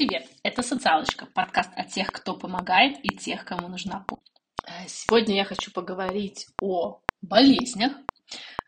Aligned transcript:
Привет, 0.00 0.26
это 0.42 0.62
«Социалочка», 0.62 1.26
подкаст 1.26 1.68
о 1.76 1.84
тех, 1.84 2.10
кто 2.10 2.34
помогает 2.34 2.96
и 3.02 3.14
тех, 3.14 3.44
кому 3.44 3.68
нужна 3.68 4.02
помощь. 4.08 4.24
Э, 4.64 4.88
сегодня 4.88 5.36
я 5.36 5.44
хочу 5.44 5.70
поговорить 5.70 6.46
о 6.62 7.02
болезнях, 7.20 7.92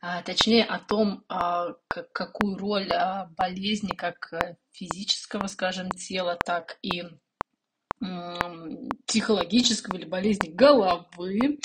а, 0.03 0.21
точнее 0.21 0.63
о 0.65 0.79
том, 0.79 1.25
а, 1.31 1.69
какую 1.89 2.59
роль 2.59 2.93
а, 2.93 3.31
болезни 3.35 3.95
как 3.97 4.31
э, 4.35 4.57
физического, 4.73 5.47
скажем, 5.47 5.91
тела, 5.93 6.37
так 6.37 6.77
и 6.83 7.03
психологического 9.07 9.97
или 9.97 10.05
болезни 10.05 10.51
головы, 10.51 11.61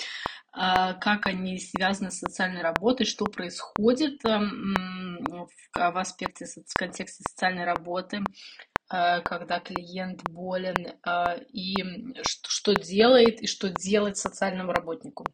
как 0.54 1.26
они 1.26 1.60
связаны 1.60 2.10
с 2.12 2.20
социальной 2.20 2.62
работой, 2.62 3.06
что 3.06 3.26
происходит 3.26 4.24
эм, 4.24 5.26
в 5.74 6.00
аспекте, 6.00 6.46
в 6.46 6.74
контексте 6.76 7.24
социальной 7.28 7.66
работы, 7.66 8.20
Э, 8.20 8.77
когда 8.90 9.60
клиент 9.60 10.24
болен, 10.30 10.94
э, 11.06 11.44
и 11.52 11.76
что 12.24 12.74
делает, 12.74 13.42
и 13.42 13.48
что 13.48 13.70
делать 13.70 14.18
социальному 14.18 14.72
работнику. 14.72 15.26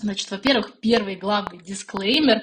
Значит, 0.00 0.30
во-первых, 0.30 0.80
первый 0.80 1.14
главный 1.16 1.62
дисклеймер, 1.62 2.42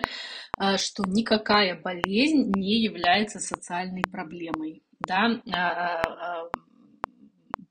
э, 0.60 0.78
что 0.78 1.04
никакая 1.06 1.80
болезнь 1.82 2.52
не 2.56 2.82
является 2.82 3.40
социальной 3.40 4.04
проблемой. 4.04 4.84
Да? 5.00 5.42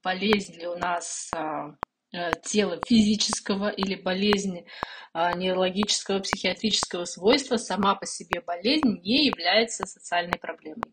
Болезнь 0.02 0.60
ли 0.60 0.66
у 0.66 0.76
нас 0.76 1.30
тела 2.42 2.78
физического 2.86 3.70
или 3.70 3.94
болезнь 3.94 4.66
нейрологического, 5.14 6.20
психиатрического 6.20 7.06
свойства, 7.06 7.56
сама 7.56 7.94
по 7.94 8.04
себе 8.04 8.42
болезнь 8.42 9.00
не 9.02 9.26
является 9.26 9.86
социальной 9.86 10.38
проблемой 10.38 10.92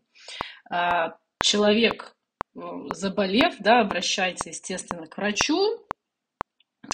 человек, 1.42 2.14
э, 2.54 2.60
заболев, 2.92 3.54
да, 3.58 3.80
обращается, 3.80 4.48
естественно, 4.50 5.06
к 5.06 5.16
врачу 5.16 5.86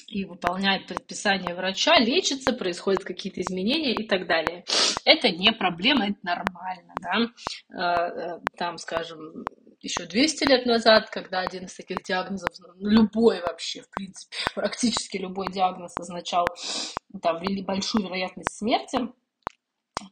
и 0.07 0.25
выполняет 0.25 0.87
предписание 0.87 1.55
врача, 1.55 1.99
лечится, 1.99 2.53
происходят 2.53 3.05
какие-то 3.05 3.41
изменения 3.41 3.95
и 3.95 4.07
так 4.07 4.27
далее. 4.27 4.65
Это 5.05 5.31
не 5.31 5.53
проблема, 5.53 6.09
это 6.09 6.19
нормально, 6.23 6.95
да. 7.01 7.29
Э, 7.71 8.37
э, 8.37 8.41
там, 8.57 8.79
скажем, 8.79 9.45
еще 9.81 10.07
200 10.07 10.45
лет 10.49 10.67
назад, 10.67 11.09
когда 11.11 11.41
один 11.41 11.67
из 11.67 11.75
таких 11.75 12.03
диагнозов, 12.03 12.51
ну, 12.59 12.89
любой 12.89 13.41
вообще, 13.41 13.83
в 13.83 13.91
принципе, 13.91 14.37
практически 14.55 15.19
любой 15.19 15.49
диагноз 15.53 15.93
означал 15.97 16.47
там 17.23 17.41
большую 17.65 18.05
вероятность 18.05 18.57
смерти, 18.57 19.09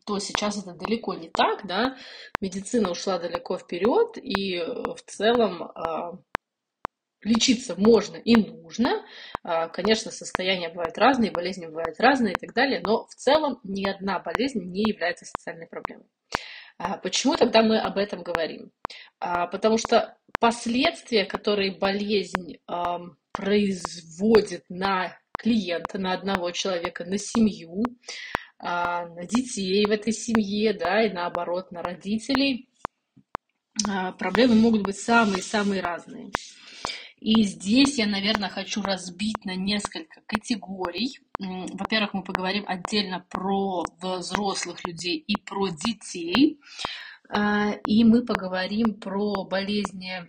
то 0.05 0.19
сейчас 0.19 0.59
это 0.59 0.73
далеко 0.73 1.15
не 1.15 1.29
так, 1.29 1.67
да, 1.67 1.97
медицина 2.41 2.91
ушла 2.91 3.19
далеко 3.19 3.59
вперед, 3.59 4.17
и 4.17 4.59
в 4.59 4.99
целом 5.07 5.63
а, 5.63 6.19
лечиться 7.23 7.75
можно 7.77 8.17
и 8.17 8.37
нужно. 8.37 9.05
А, 9.43 9.69
конечно, 9.69 10.11
состояния 10.11 10.69
бывают 10.69 10.99
разные, 10.99 11.31
болезни 11.31 11.67
бывают 11.67 11.99
разные 12.01 12.35
и 12.35 12.39
так 12.39 12.55
далее, 12.55 12.81
но 12.85 13.07
в 13.07 13.15
целом 13.15 13.61
ни 13.65 13.89
одна 13.89 14.19
болезнь 14.19 14.63
не 14.63 14.83
является 14.83 15.25
социальной 15.25 15.67
проблемой. 15.67 16.07
А, 16.79 16.99
почему 16.99 17.37
тогда 17.37 17.63
мы 17.63 17.79
об 17.79 17.97
этом 17.97 18.23
говорим? 18.23 18.71
Потому 19.19 19.79
что 19.79 20.17
последствия, 20.39 21.25
которые 21.25 21.73
болезнь 21.73 22.59
производит 23.33 24.65
на 24.69 25.19
клиента, 25.39 25.99
на 25.99 26.13
одного 26.13 26.51
человека, 26.51 27.05
на 27.05 27.19
семью, 27.19 27.83
на 28.59 29.27
детей 29.27 29.85
в 29.87 29.91
этой 29.91 30.13
семье, 30.13 30.73
да, 30.73 31.05
и 31.05 31.13
наоборот, 31.13 31.73
на 31.73 31.83
родителей. 31.83 32.69
А, 33.89 34.13
проблемы 34.13 34.55
могут 34.55 34.83
быть 34.83 34.99
самые-самые 34.99 35.83
разные. 35.83 36.31
И 37.19 37.43
здесь 37.45 37.99
я, 37.99 38.07
наверное, 38.07 38.49
хочу 38.49 38.83
разбить 38.83 39.45
на 39.45 39.55
несколько 39.55 40.21
категорий. 40.27 41.19
Во-первых, 41.39 42.15
мы 42.15 42.23
поговорим 42.23 42.65
отдельно 42.67 43.25
про 43.29 43.85
взрослых 44.01 44.87
людей 44.87 45.17
и 45.17 45.37
про 45.37 45.69
детей. 45.69 46.61
А, 47.29 47.73
и 47.87 48.05
мы 48.05 48.25
поговорим 48.25 48.95
про 48.95 49.45
болезни 49.45 50.29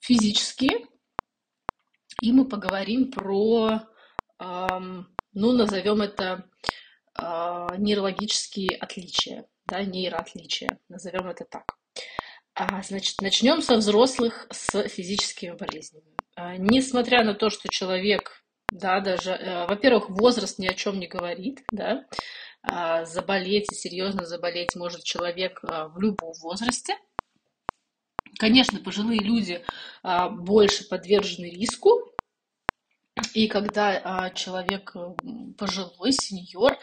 физические. 0.00 0.86
И 2.22 2.32
мы 2.32 2.44
поговорим 2.44 3.10
про, 3.10 3.82
ну, 4.38 5.52
назовем 5.52 6.02
это 6.02 6.44
нейрологические 7.78 8.76
отличия, 8.76 9.46
да, 9.66 9.82
нейроотличия, 9.82 10.78
назовем 10.88 11.28
это 11.28 11.44
так. 11.44 11.76
А, 12.54 12.82
значит, 12.82 13.20
начнем 13.20 13.62
со 13.62 13.76
взрослых 13.76 14.46
с 14.50 14.88
физическими 14.88 15.52
болезнями. 15.52 16.14
А, 16.34 16.56
несмотря 16.56 17.24
на 17.24 17.34
то, 17.34 17.50
что 17.50 17.68
человек, 17.68 18.42
да, 18.70 19.00
даже, 19.00 19.30
э, 19.32 19.66
во-первых, 19.66 20.10
возраст 20.10 20.58
ни 20.58 20.66
о 20.66 20.74
чем 20.74 20.98
не 20.98 21.06
говорит, 21.06 21.62
да, 21.70 22.04
а, 22.62 23.04
заболеть 23.04 23.72
и 23.72 23.74
серьезно 23.74 24.26
заболеть 24.26 24.76
может 24.76 25.04
человек 25.04 25.60
а, 25.62 25.88
в 25.88 25.98
любом 26.00 26.34
возрасте. 26.40 26.96
Конечно, 28.38 28.80
пожилые 28.80 29.20
люди 29.20 29.64
а, 30.02 30.28
больше 30.28 30.88
подвержены 30.88 31.50
риску, 31.50 32.09
и 33.34 33.48
когда 33.48 34.00
а, 34.02 34.30
человек 34.30 34.94
пожилой, 35.56 36.12
сеньор, 36.12 36.76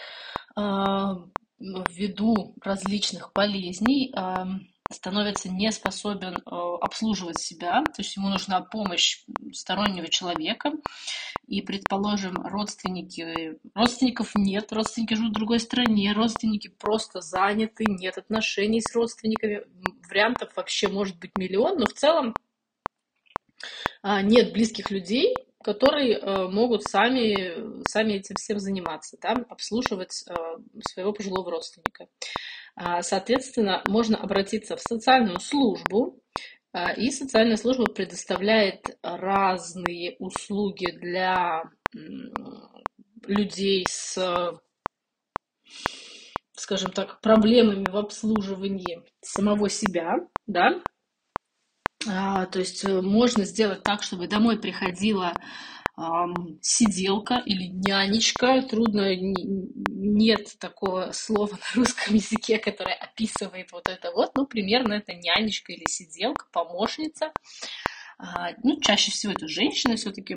а, 0.56 1.18
ввиду 1.60 2.56
различных 2.62 3.32
болезней 3.34 4.12
а, 4.16 4.48
становится 4.92 5.50
не 5.50 5.72
способен 5.72 6.38
а, 6.46 6.78
обслуживать 6.78 7.40
себя, 7.40 7.84
то 7.84 8.02
есть 8.02 8.16
ему 8.16 8.30
нужна 8.30 8.62
помощь 8.62 9.24
стороннего 9.54 10.08
человека, 10.08 10.72
и, 11.48 11.62
предположим, 11.62 12.36
родственники, 12.44 13.58
родственников 13.74 14.32
нет, 14.36 14.72
родственники 14.74 15.14
живут 15.14 15.32
в 15.32 15.36
другой 15.36 15.60
стране, 15.60 16.12
родственники 16.14 16.68
просто 16.68 17.22
заняты, 17.22 17.86
нет 17.88 18.18
отношений 18.18 18.82
с 18.82 18.94
родственниками, 18.94 19.62
вариантов 20.10 20.56
вообще 20.56 20.88
может 20.88 21.18
быть 21.20 21.38
миллион, 21.38 21.78
но 21.78 21.86
в 21.86 21.94
целом 21.94 22.36
нет 24.04 24.54
близких 24.54 24.92
людей, 24.92 25.34
которые 25.64 26.18
э, 26.18 26.48
могут 26.48 26.84
сами, 26.84 27.84
сами 27.88 28.14
этим 28.14 28.36
всем 28.36 28.60
заниматься, 28.60 29.18
да, 29.22 29.36
обслуживать 29.50 30.24
э, 30.28 30.34
своего 30.82 31.14
пожилого 31.14 31.52
родственника. 31.52 32.08
А, 32.76 33.02
соответственно, 33.02 33.82
можно 33.88 34.18
обратиться 34.18 34.76
в 34.76 34.82
социальную 34.82 35.40
службу, 35.40 36.22
а, 36.74 36.94
и 36.94 37.10
социальная 37.10 37.58
служба 37.58 37.86
предоставляет 37.86 38.98
разные 39.02 40.16
услуги 40.20 40.92
для 40.92 41.64
людей 43.26 43.86
с, 43.90 44.60
скажем 46.54 46.92
так, 46.92 47.20
проблемами 47.22 47.86
в 47.90 47.98
обслуживании 47.98 49.02
самого 49.22 49.70
себя, 49.70 50.18
да, 50.46 50.82
то 52.06 52.60
есть 52.60 52.84
э, 52.86 53.02
можно 53.02 53.46
сделать 53.46 53.84
так, 53.84 54.04
чтобы 54.04 54.28
домой 54.28 54.60
приходила 54.60 55.34
сиделка 56.62 57.42
или 57.44 57.70
нянечка. 57.70 58.62
Трудно, 58.62 59.16
нет 59.16 60.56
такого 60.60 61.12
слова 61.12 61.54
на 61.54 61.82
русском 61.82 62.14
языке, 62.14 62.60
которое 62.60 62.94
описывает 62.94 63.72
вот 63.72 63.90
это 63.90 64.12
вот. 64.12 64.32
Ну, 64.36 64.46
примерно 64.46 64.94
это 64.94 65.14
нянечка 65.16 65.74
или 65.74 65.86
сиделка, 65.90 66.46
помощница. 66.52 67.32
А, 68.20 68.52
ну, 68.64 68.80
чаще 68.80 69.12
всего 69.12 69.34
это 69.34 69.48
женщины 69.48 69.96
все-таки. 69.96 70.36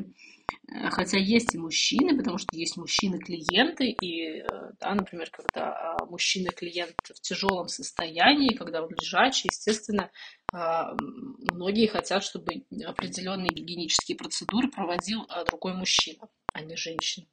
Э, 0.68 0.90
хотя 0.90 1.18
есть 1.18 1.54
и 1.54 1.58
мужчины, 1.58 2.16
потому 2.16 2.38
что 2.38 2.56
есть 2.56 2.76
мужчины-клиенты, 2.76 3.90
и, 3.90 4.40
э, 4.40 4.44
да, 4.78 4.94
например, 4.94 5.30
когда 5.30 5.72
а, 5.72 6.04
мужчина-клиент 6.06 6.94
в 7.14 7.20
тяжелом 7.20 7.68
состоянии, 7.68 8.54
когда 8.54 8.82
он 8.82 8.90
лежачий, 8.90 9.48
естественно, 9.48 10.04
а, 10.04 10.39
многие 10.52 11.86
хотят, 11.86 12.24
чтобы 12.24 12.64
определенные 12.84 13.50
гигиенические 13.50 14.16
процедуры 14.16 14.68
проводил 14.68 15.24
а, 15.28 15.44
другой 15.44 15.74
мужчина, 15.74 16.28
а 16.52 16.62
не 16.62 16.76
женщина. 16.76 17.26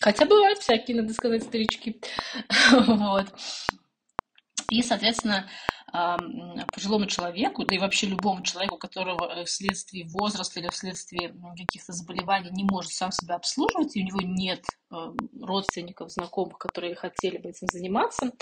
Хотя 0.00 0.24
бывают 0.24 0.60
всякие, 0.60 0.96
надо 0.96 1.12
сказать, 1.12 1.42
старички. 1.42 2.00
вот. 2.72 3.26
И, 4.70 4.82
соответственно, 4.82 5.48
пожилому 5.92 7.06
человеку, 7.06 7.64
да 7.64 7.74
и 7.74 7.78
вообще 7.78 8.06
любому 8.06 8.42
человеку, 8.42 8.76
которого 8.76 9.32
э, 9.32 9.44
вследствие 9.44 10.06
возраста 10.06 10.60
или 10.60 10.68
вследствие 10.68 11.34
каких-то 11.56 11.92
заболеваний 11.92 12.50
не 12.52 12.64
может 12.64 12.92
сам 12.92 13.10
себя 13.12 13.36
обслуживать, 13.36 13.96
и 13.96 14.02
у 14.02 14.06
него 14.06 14.20
нет 14.22 14.64
родственников, 15.40 16.10
знакомых, 16.10 16.58
которые 16.58 16.94
хотели 16.94 17.38
бы 17.38 17.50
этим 17.50 17.68
заниматься, 17.68 18.32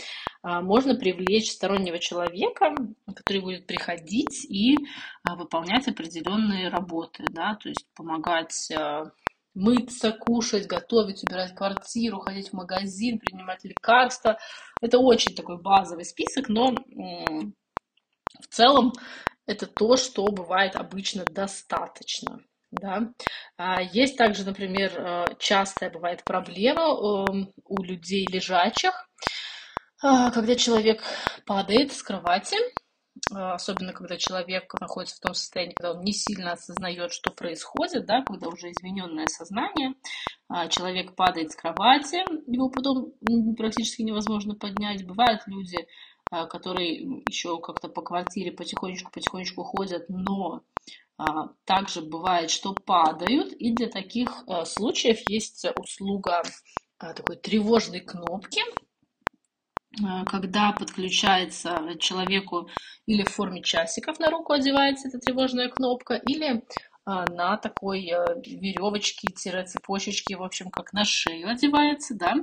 а, 0.42 0.60
можно 0.62 0.94
привлечь 0.94 1.52
стороннего 1.52 1.98
человека, 1.98 2.74
который 3.06 3.42
будет 3.42 3.66
приходить 3.66 4.46
и 4.48 4.76
а, 5.24 5.36
выполнять 5.36 5.88
определенные 5.88 6.68
работы, 6.68 7.24
да, 7.28 7.54
то 7.56 7.68
есть 7.68 7.86
помогать 7.94 8.70
а, 8.72 9.10
мыться, 9.58 10.12
кушать, 10.12 10.66
готовить, 10.66 11.24
убирать 11.24 11.54
квартиру, 11.54 12.20
ходить 12.20 12.50
в 12.50 12.52
магазин, 12.52 13.18
принимать 13.18 13.64
лекарства. 13.64 14.38
Это 14.80 14.98
очень 14.98 15.34
такой 15.34 15.60
базовый 15.60 16.04
список, 16.04 16.48
но 16.48 16.74
в 16.74 18.46
целом 18.50 18.92
это 19.46 19.66
то, 19.66 19.96
что 19.96 20.24
бывает 20.26 20.76
обычно 20.76 21.24
достаточно. 21.24 22.40
Да. 22.70 23.10
А, 23.56 23.80
есть 23.80 24.18
также, 24.18 24.44
например, 24.44 24.92
э, 24.94 25.24
частая 25.38 25.90
бывает 25.90 26.22
проблема 26.22 26.82
эм, 26.82 27.50
у 27.64 27.82
людей 27.82 28.26
лежачих, 28.30 29.08
а, 30.02 30.30
когда 30.30 30.54
человек 30.54 31.02
падает 31.46 31.92
с 31.92 32.02
кровати, 32.02 32.56
особенно 33.30 33.92
когда 33.92 34.16
человек 34.16 34.72
находится 34.80 35.16
в 35.16 35.20
том 35.20 35.34
состоянии, 35.34 35.74
когда 35.74 35.92
он 35.92 36.02
не 36.02 36.12
сильно 36.12 36.52
осознает, 36.52 37.12
что 37.12 37.30
происходит, 37.30 38.06
да, 38.06 38.22
когда 38.22 38.48
уже 38.48 38.70
измененное 38.70 39.26
сознание, 39.26 39.94
человек 40.70 41.14
падает 41.14 41.52
с 41.52 41.56
кровати, 41.56 42.24
его 42.50 42.70
потом 42.70 43.12
практически 43.56 44.02
невозможно 44.02 44.54
поднять. 44.54 45.06
Бывают 45.06 45.42
люди, 45.46 45.86
которые 46.30 47.22
еще 47.28 47.58
как-то 47.60 47.88
по 47.88 48.02
квартире 48.02 48.52
потихонечку-потихонечку 48.52 49.62
ходят, 49.62 50.08
но 50.08 50.62
а, 51.18 51.48
также 51.64 52.00
бывает, 52.00 52.48
что 52.48 52.74
падают, 52.74 53.52
и 53.52 53.72
для 53.72 53.88
таких 53.88 54.44
а, 54.46 54.64
случаев 54.64 55.28
есть 55.28 55.66
услуга 55.76 56.42
а, 56.98 57.12
такой 57.12 57.36
тревожной 57.36 58.00
кнопки, 58.00 58.62
когда 60.26 60.72
подключается 60.72 61.96
человеку 61.98 62.68
или 63.06 63.24
в 63.24 63.30
форме 63.30 63.62
часиков 63.62 64.18
на 64.18 64.30
руку 64.30 64.52
одевается 64.52 65.08
эта 65.08 65.18
тревожная 65.18 65.68
кнопка, 65.68 66.14
или 66.14 66.62
на 67.06 67.56
такой 67.56 68.02
веревочке-цепочечке, 68.02 70.36
в 70.36 70.42
общем, 70.42 70.70
как 70.70 70.92
на 70.92 71.06
шею 71.06 71.48
одевается, 71.48 72.14
да, 72.14 72.34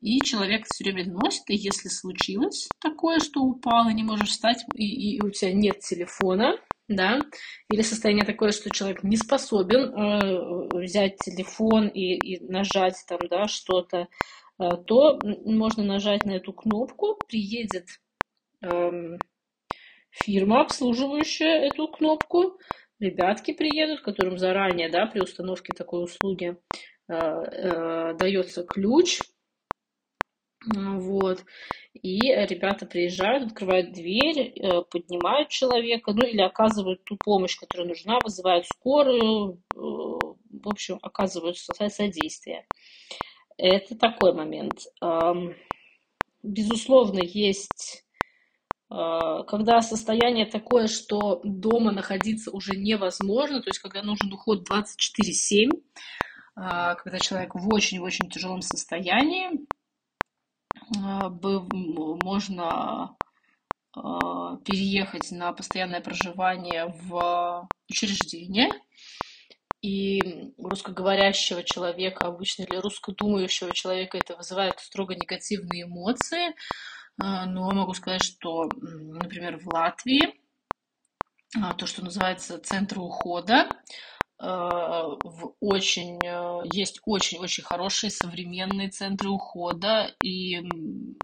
и 0.00 0.20
человек 0.20 0.66
все 0.66 0.82
время 0.82 1.12
носит, 1.12 1.48
и 1.48 1.54
если 1.54 1.88
случилось 1.88 2.68
такое, 2.80 3.20
что 3.20 3.42
упал 3.42 3.88
и 3.88 3.94
не 3.94 4.02
можешь 4.02 4.30
встать, 4.30 4.64
и, 4.74 5.16
и 5.16 5.22
у 5.22 5.30
тебя 5.30 5.52
нет 5.52 5.78
телефона, 5.78 6.56
да, 6.88 7.20
или 7.70 7.82
состояние 7.82 8.24
такое, 8.24 8.50
что 8.50 8.70
человек 8.70 9.04
не 9.04 9.16
способен 9.16 9.94
э, 9.94 10.68
взять 10.84 11.18
телефон 11.18 11.86
и, 11.86 12.14
и 12.14 12.44
нажать 12.44 12.96
там, 13.08 13.20
да, 13.30 13.46
что-то, 13.46 13.98
э, 13.98 14.06
то 14.70 15.18
можно 15.44 15.82
нажать 15.84 16.24
на 16.24 16.32
эту 16.32 16.52
кнопку, 16.52 17.18
приедет 17.28 17.88
э, 18.62 19.18
фирма, 20.10 20.60
обслуживающая 20.62 21.66
эту 21.66 21.88
кнопку, 21.88 22.58
ребятки 22.98 23.52
приедут, 23.52 24.02
которым 24.02 24.38
заранее, 24.38 24.88
да, 24.88 25.06
при 25.06 25.20
установке 25.20 25.72
такой 25.72 26.04
услуги 26.04 26.56
э, 27.08 27.14
э, 27.14 28.14
дается 28.18 28.64
ключ, 28.64 29.20
вот, 30.64 31.44
и 31.92 32.20
ребята 32.20 32.86
приезжают, 32.86 33.44
открывают 33.44 33.92
дверь, 33.92 34.52
э, 34.54 34.82
поднимают 34.82 35.48
человека, 35.48 36.12
ну 36.12 36.24
или 36.24 36.40
оказывают 36.40 37.04
ту 37.04 37.16
помощь, 37.16 37.56
которая 37.56 37.88
нужна, 37.88 38.18
вызывают 38.22 38.66
скорую, 38.66 39.60
э, 39.74 39.76
в 39.76 40.68
общем, 40.68 40.98
оказывают 41.02 41.58
содействие. 41.58 42.66
Это 43.56 43.96
такой 43.96 44.32
момент. 44.34 44.80
Безусловно, 46.42 47.20
есть 47.22 48.04
э, 48.90 49.44
когда 49.46 49.80
состояние 49.80 50.44
такое, 50.46 50.88
что 50.88 51.40
дома 51.44 51.92
находиться 51.92 52.50
уже 52.50 52.76
невозможно, 52.76 53.62
то 53.62 53.68
есть 53.68 53.78
когда 53.78 54.02
нужен 54.02 54.32
уход 54.32 54.68
24-7, 54.68 55.70
когда 56.54 57.18
человек 57.20 57.54
в 57.54 57.72
очень-очень 57.72 58.28
тяжелом 58.28 58.60
состоянии, 58.60 59.66
а, 60.98 61.30
можно 61.30 63.16
а, 63.94 64.56
переехать 64.58 65.30
на 65.30 65.52
постоянное 65.52 66.00
проживание 66.00 66.94
в 67.02 67.68
учреждение. 67.88 68.70
И 69.82 70.52
русскоговорящего 70.58 71.62
человека 71.64 72.26
обычно 72.26 72.62
или 72.62 72.76
русскодумающего 72.76 73.72
человека 73.72 74.16
это 74.16 74.36
вызывает 74.36 74.78
строго 74.78 75.14
негативные 75.14 75.82
эмоции. 75.82 76.54
А, 77.20 77.46
но 77.46 77.70
могу 77.70 77.92
сказать, 77.94 78.22
что, 78.22 78.68
например, 78.80 79.58
в 79.58 79.66
Латвии 79.66 80.40
то, 81.76 81.84
что 81.84 82.02
называется 82.02 82.58
центр 82.60 82.98
ухода, 82.98 83.68
Э, 84.42 85.16
в 85.22 85.54
очень, 85.60 86.18
есть 86.72 87.00
очень-очень 87.06 87.62
хорошие 87.62 88.10
современные 88.10 88.88
центры 88.90 89.30
ухода, 89.30 90.12
и 90.20 90.60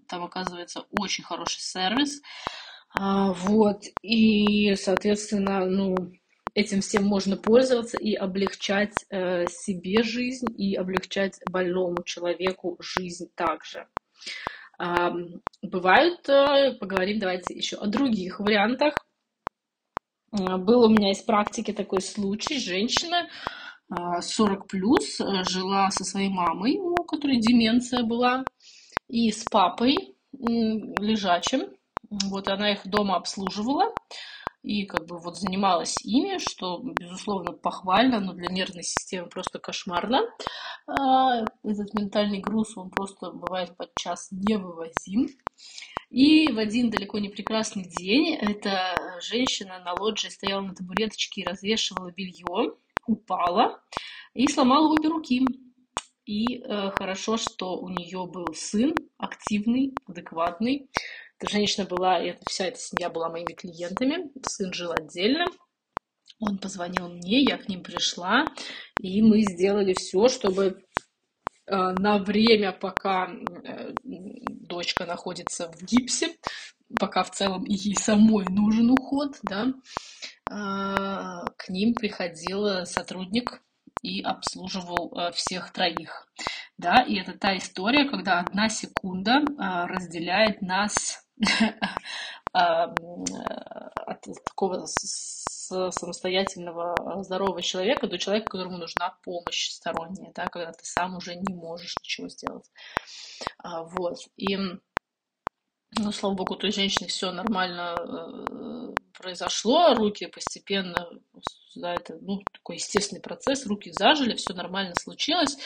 там 0.06 0.22
оказывается 0.22 0.84
очень 0.98 1.24
хороший 1.24 1.60
сервис. 1.60 2.22
А, 2.96 3.32
вот, 3.32 3.82
и, 4.02 4.74
соответственно, 4.76 5.66
ну, 5.66 5.96
этим 6.58 6.80
всем 6.80 7.04
можно 7.04 7.36
пользоваться 7.36 7.96
и 7.96 8.14
облегчать 8.14 9.04
э, 9.10 9.46
себе 9.48 10.02
жизнь, 10.02 10.46
и 10.56 10.74
облегчать 10.74 11.40
больному 11.50 12.02
человеку 12.04 12.76
жизнь 12.80 13.30
также. 13.34 13.86
А, 14.78 15.12
бывают, 15.62 16.22
поговорим 16.78 17.18
давайте 17.18 17.54
еще 17.54 17.76
о 17.76 17.86
других 17.86 18.38
вариантах 18.38 18.94
а, 20.30 20.58
был 20.58 20.84
у 20.84 20.88
меня 20.88 21.12
из 21.12 21.20
практики 21.20 21.72
такой 21.72 22.00
случай. 22.00 22.58
Женщина 22.58 23.28
40 23.88 24.60
а, 24.60 24.64
плюс 24.66 25.20
э, 25.20 25.24
жила 25.48 25.90
со 25.90 26.04
своей 26.04 26.28
мамой, 26.28 26.78
у 26.78 26.94
которой 27.04 27.40
деменция 27.40 28.02
была, 28.02 28.44
и 29.08 29.30
с 29.30 29.44
папой 29.44 30.14
лежачим. 30.32 31.70
Вот 32.10 32.48
она 32.48 32.72
их 32.72 32.86
дома 32.86 33.16
обслуживала 33.16 33.94
и 34.62 34.84
как 34.84 35.06
бы 35.06 35.18
вот 35.18 35.36
занималась 35.36 36.04
ими, 36.04 36.38
что, 36.38 36.80
безусловно, 36.82 37.52
похвально, 37.52 38.20
но 38.20 38.32
для 38.32 38.48
нервной 38.52 38.82
системы 38.82 39.28
просто 39.28 39.58
кошмарно. 39.58 40.22
А, 40.86 41.44
этот 41.62 41.94
ментальный 41.94 42.40
груз, 42.40 42.76
он 42.76 42.90
просто 42.90 43.30
бывает 43.30 43.76
подчас 43.76 44.28
невывозим. 44.30 45.28
И 46.10 46.50
в 46.50 46.58
один 46.58 46.90
далеко 46.90 47.18
не 47.18 47.28
прекрасный 47.28 47.84
день 47.84 48.34
эта 48.34 48.94
женщина 49.20 49.78
на 49.84 49.92
лоджии 49.92 50.28
стояла 50.28 50.62
на 50.62 50.74
табуреточке 50.74 51.42
и 51.42 51.44
развешивала 51.44 52.10
белье, 52.10 52.74
упала 53.06 53.80
и 54.34 54.48
сломала 54.48 54.88
обе 54.88 55.08
руки. 55.08 55.42
И 56.24 56.58
э, 56.58 56.90
хорошо, 56.90 57.38
что 57.38 57.78
у 57.78 57.88
нее 57.88 58.26
был 58.26 58.52
сын 58.54 58.94
активный, 59.16 59.94
адекватный. 60.06 60.90
Эта 61.40 61.52
женщина 61.52 61.86
была, 61.86 62.20
и 62.20 62.36
вся 62.48 62.66
эта 62.66 62.78
семья 62.78 63.10
была 63.10 63.28
моими 63.28 63.52
клиентами. 63.52 64.30
Сын 64.44 64.72
жил 64.72 64.90
отдельно. 64.90 65.44
Он 66.40 66.58
позвонил 66.58 67.08
мне, 67.08 67.42
я 67.42 67.58
к 67.58 67.68
ним 67.68 67.82
пришла, 67.82 68.44
и 69.00 69.22
мы 69.22 69.42
сделали 69.42 69.92
все, 69.94 70.28
чтобы 70.28 70.84
э, 71.66 71.76
на 71.76 72.18
время, 72.18 72.72
пока 72.72 73.28
э, 73.28 73.92
дочка 74.04 75.04
находится 75.04 75.70
в 75.70 75.82
гипсе, 75.82 76.36
пока 76.98 77.22
в 77.22 77.30
целом 77.30 77.64
ей 77.64 77.94
самой 77.96 78.44
нужен 78.48 78.90
уход, 78.90 79.36
да, 79.42 79.66
а, 80.50 81.44
к 81.56 81.68
ним 81.68 81.94
приходил 81.94 82.86
сотрудник 82.86 83.60
и 84.02 84.22
обслуживал 84.22 85.32
всех 85.34 85.72
троих. 85.72 86.28
Да, 86.78 87.02
и 87.02 87.16
это 87.16 87.36
та 87.36 87.56
история, 87.56 88.08
когда 88.08 88.40
одна 88.40 88.68
секунда 88.68 89.42
разделяет 89.58 90.62
нас 90.62 91.27
от 92.52 94.22
такого 94.44 94.86
самостоятельного 94.86 96.94
здорового 97.22 97.62
человека 97.62 98.06
до 98.06 98.18
человека, 98.18 98.50
которому 98.50 98.76
нужна 98.78 99.16
помощь 99.22 99.70
сторонняя, 99.70 100.32
да, 100.34 100.46
когда 100.46 100.72
ты 100.72 100.84
сам 100.84 101.16
уже 101.16 101.34
не 101.34 101.54
можешь 101.54 101.96
ничего 102.00 102.28
сделать. 102.28 102.70
Вот. 103.62 104.18
И 104.36 104.56
ну, 105.96 106.12
слава 106.12 106.34
богу, 106.34 106.54
у 106.54 106.56
той 106.56 106.70
женщины 106.70 107.08
все 107.08 107.32
нормально 107.32 107.94
э, 107.98 108.94
произошло, 109.16 109.94
руки 109.94 110.26
постепенно, 110.26 111.08
да, 111.76 111.94
это, 111.94 112.18
ну, 112.20 112.42
такой 112.52 112.76
естественный 112.76 113.22
процесс, 113.22 113.66
руки 113.66 113.90
зажили, 113.92 114.36
все 114.36 114.52
нормально 114.54 114.94
случилось, 114.96 115.56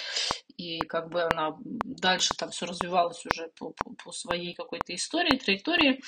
и 0.56 0.78
как 0.80 1.10
бы 1.10 1.22
она 1.22 1.56
дальше 1.64 2.34
там 2.36 2.50
все 2.50 2.66
развивалось 2.66 3.24
уже 3.26 3.50
по, 3.58 3.70
по, 3.70 3.94
по 3.94 4.12
своей 4.12 4.54
какой-то 4.54 4.94
истории, 4.94 5.38
траектории, 5.38 6.00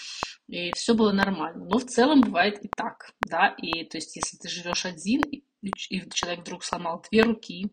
и 0.48 0.72
все 0.74 0.94
было 0.94 1.12
нормально. 1.12 1.64
Но 1.64 1.78
в 1.78 1.86
целом 1.86 2.20
бывает 2.20 2.64
и 2.64 2.68
так, 2.68 3.10
да, 3.20 3.48
и 3.58 3.84
то 3.84 3.98
есть 3.98 4.14
если 4.16 4.36
ты 4.36 4.48
живешь 4.48 4.86
один, 4.86 5.22
и, 5.22 5.42
и 5.62 6.10
человек 6.10 6.40
вдруг 6.40 6.62
сломал 6.62 7.02
две 7.10 7.22
руки, 7.22 7.68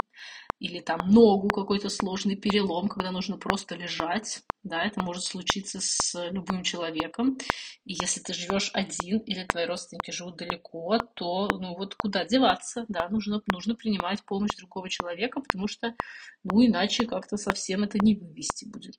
или 0.62 0.80
там 0.80 1.00
ногу, 1.10 1.50
какой-то 1.50 1.90
сложный 1.90 2.36
перелом, 2.36 2.88
когда 2.88 3.10
нужно 3.10 3.36
просто 3.36 3.76
лежать, 3.76 4.44
да, 4.62 4.84
это 4.84 5.02
может 5.02 5.24
случиться 5.24 5.80
с 5.82 6.14
любым 6.30 6.62
человеком. 6.62 7.40
И 7.84 7.94
если 7.94 8.20
ты 8.20 8.34
живешь 8.34 8.70
один 8.72 9.18
или 9.18 9.44
твои 9.44 9.66
родственники 9.66 10.12
живут 10.12 10.38
далеко, 10.38 11.00
то, 11.16 11.48
ну 11.48 11.76
вот 11.76 11.96
куда 11.96 12.26
деваться, 12.26 12.86
да, 12.90 13.10
нужно, 13.10 13.42
нужно 13.52 13.74
принимать 13.74 14.24
помощь 14.24 14.56
другого 14.56 14.88
человека, 14.88 15.42
потому 15.42 15.68
что, 15.68 15.96
ну, 16.44 16.64
иначе 16.64 17.08
как-то 17.08 17.38
совсем 17.38 17.82
это 17.82 17.98
не 17.98 18.14
вывести 18.14 18.66
будет. 18.66 18.96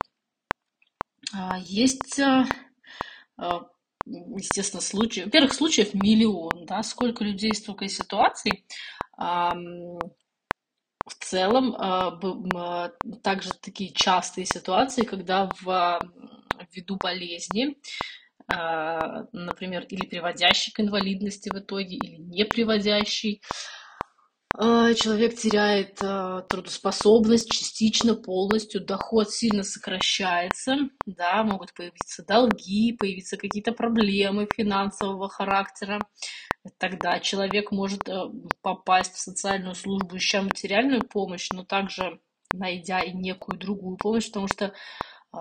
А, 1.33 1.61
есть 1.61 2.19
а, 2.19 2.45
естественно, 4.04 4.81
случаев, 4.81 5.26
во-первых, 5.26 5.52
случаев 5.52 5.95
миллион, 5.95 6.66
да, 6.66 6.83
сколько 6.83 7.23
людей, 7.23 7.54
столько 7.54 7.85
и 7.85 7.88
ситуаций. 7.88 8.64
Целом, 11.32 11.74
а, 11.78 12.90
также 13.22 13.52
такие 13.54 13.90
частые 13.94 14.44
ситуации, 14.44 15.04
когда 15.04 15.54
в 15.62 16.02
ввиду 16.70 16.96
болезни, 16.96 17.78
например, 18.46 19.84
или 19.88 20.04
приводящий 20.04 20.72
к 20.72 20.80
инвалидности 20.80 21.48
в 21.48 21.58
итоге, 21.58 21.96
или 21.96 22.16
не 22.16 22.44
приводящий, 22.44 23.40
а, 23.40 23.81
человек 24.59 25.37
теряет 25.37 25.99
а, 26.02 26.42
трудоспособность 26.42 27.50
частично, 27.50 28.14
полностью, 28.14 28.85
доход 28.85 29.30
сильно 29.30 29.62
сокращается, 29.62 30.76
да, 31.06 31.42
могут 31.42 31.73
появиться 31.75 32.25
долги, 32.25 32.92
появиться 32.92 33.37
какие-то 33.37 33.73
проблемы 33.73 34.47
финансового 34.54 35.28
характера. 35.28 36.00
Тогда 36.78 37.18
человек 37.18 37.73
может 37.73 38.09
э, 38.09 38.14
попасть 38.61 39.14
в 39.14 39.18
социальную 39.18 39.75
службу, 39.75 40.16
ища 40.16 40.42
материальную 40.42 41.02
помощь, 41.02 41.49
но 41.50 41.64
также 41.64 42.21
найдя 42.52 43.00
и 43.00 43.12
некую 43.12 43.59
другую 43.59 43.97
помощь, 43.97 44.28
потому 44.28 44.47
что 44.47 44.66
э, 44.66 45.38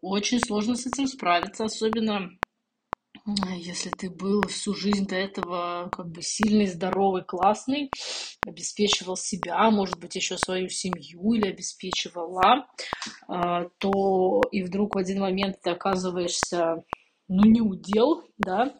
очень 0.00 0.38
сложно 0.38 0.76
с 0.76 0.86
этим 0.86 1.08
справиться, 1.08 1.64
особенно 1.64 2.30
если 3.26 3.90
ты 3.90 4.10
был 4.10 4.42
всю 4.48 4.74
жизнь 4.74 5.06
до 5.06 5.16
этого 5.16 5.88
как 5.90 6.08
бы 6.10 6.22
сильный, 6.22 6.66
здоровый, 6.66 7.24
классный, 7.24 7.90
обеспечивал 8.46 9.16
себя, 9.16 9.70
может 9.70 9.98
быть, 9.98 10.14
еще 10.16 10.36
свою 10.36 10.68
семью 10.68 11.32
или 11.32 11.48
обеспечивала, 11.48 12.66
а, 13.26 13.64
то 13.78 14.42
и 14.50 14.62
вдруг 14.62 14.94
в 14.94 14.98
один 14.98 15.20
момент 15.20 15.60
ты 15.62 15.70
оказываешься, 15.70 16.84
ну, 17.28 17.44
не 17.44 17.60
удел, 17.60 18.24
да, 18.38 18.76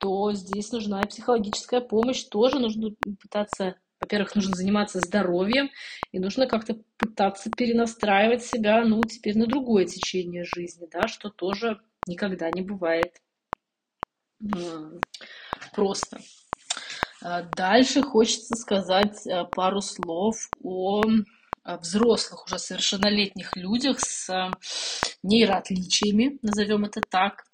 то 0.00 0.32
здесь 0.32 0.72
нужна 0.72 1.02
психологическая 1.02 1.80
помощь, 1.80 2.24
тоже 2.24 2.58
нужно 2.58 2.90
пытаться 3.20 3.76
во-первых, 4.00 4.34
нужно 4.34 4.54
заниматься 4.54 5.00
здоровьем, 5.00 5.70
и 6.12 6.18
нужно 6.18 6.46
как-то 6.46 6.76
пытаться 6.98 7.50
перенастраивать 7.50 8.44
себя, 8.44 8.84
ну, 8.84 9.00
теперь 9.00 9.38
на 9.38 9.46
другое 9.46 9.86
течение 9.86 10.44
жизни, 10.44 10.86
да, 10.92 11.08
что 11.08 11.30
тоже 11.30 11.80
никогда 12.06 12.50
не 12.50 12.60
бывает 12.60 13.14
просто. 15.72 16.20
А 17.22 17.42
дальше 17.42 18.02
хочется 18.02 18.54
сказать 18.56 19.26
э, 19.26 19.44
пару 19.44 19.80
слов 19.80 20.50
о 20.62 21.00
взрослых, 21.64 22.44
уже 22.46 22.58
совершеннолетних 22.58 23.56
людях 23.56 24.00
с 24.00 24.28
э, 24.28 24.50
нейроотличиями, 25.22 26.38
назовем 26.42 26.84
это 26.84 27.00
так. 27.00 27.46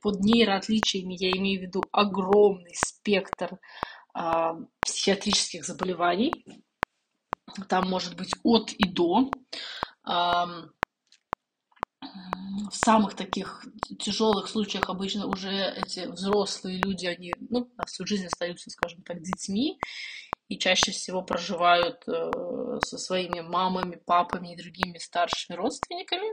Под 0.00 0.20
нейроотличиями 0.20 1.16
я 1.18 1.30
имею 1.32 1.60
в 1.60 1.62
виду 1.64 1.82
огромный 1.92 2.74
спектр 2.74 3.58
а, 4.14 4.54
психиатрических 4.80 5.64
заболеваний. 5.64 6.32
Там 7.68 7.88
может 7.88 8.16
быть 8.16 8.32
от 8.42 8.72
и 8.72 8.88
до. 8.88 9.30
В 12.70 12.76
самых 12.76 13.14
таких 13.14 13.64
тяжелых 13.98 14.48
случаях 14.48 14.88
обычно 14.88 15.26
уже 15.26 15.50
эти 15.50 16.06
взрослые 16.06 16.78
люди, 16.78 17.06
они 17.06 17.34
ну, 17.48 17.70
на 17.76 17.84
всю 17.86 18.06
жизнь 18.06 18.26
остаются, 18.26 18.70
скажем 18.70 19.02
так, 19.02 19.22
детьми 19.22 19.78
и 20.48 20.58
чаще 20.58 20.92
всего 20.92 21.22
проживают 21.22 22.02
э, 22.06 22.30
со 22.84 22.98
своими 22.98 23.40
мамами, 23.40 23.96
папами 23.96 24.52
и 24.52 24.56
другими 24.56 24.98
старшими 24.98 25.56
родственниками. 25.56 26.30